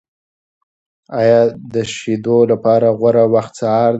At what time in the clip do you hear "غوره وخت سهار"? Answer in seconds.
2.99-3.89